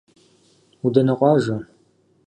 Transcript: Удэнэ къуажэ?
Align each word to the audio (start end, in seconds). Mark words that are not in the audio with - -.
Удэнэ 0.85 1.13
къуажэ? 1.19 1.57